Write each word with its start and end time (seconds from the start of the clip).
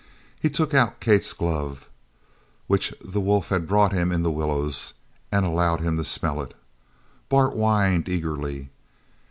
He 0.39 0.49
took 0.49 0.73
out 0.73 0.99
Kate's 0.99 1.31
glove, 1.31 1.87
which 2.65 2.91
the 3.05 3.21
wolf 3.21 3.49
had 3.49 3.67
brought 3.67 3.91
to 3.91 3.97
him 3.97 4.11
in 4.11 4.23
the 4.23 4.31
willows, 4.31 4.95
and 5.31 5.45
allowed 5.45 5.81
him 5.81 5.95
to 5.97 6.03
smell 6.03 6.41
it. 6.41 6.55
Bart 7.29 7.53
whined 7.53 8.09
eagerly. 8.09 8.71